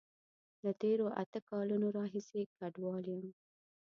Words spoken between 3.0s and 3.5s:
یم